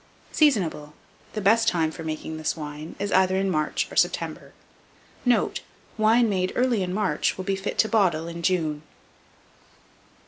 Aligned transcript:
Seasonable. 0.31 0.93
The 1.33 1.41
best 1.41 1.67
time 1.67 1.91
for 1.91 2.03
making 2.03 2.37
this 2.37 2.57
wine 2.57 2.95
is 2.97 3.11
either 3.11 3.35
in 3.37 3.51
March 3.51 3.87
or 3.91 3.95
September. 3.95 4.51
Note. 5.25 5.61
Wine 5.95 6.27
made 6.27 6.51
early 6.55 6.81
in 6.81 6.91
March 6.91 7.37
will 7.37 7.45
be 7.45 7.55
fit 7.55 7.77
to 7.77 7.87
bottle 7.87 8.27
in 8.27 8.41
June. 8.41 8.81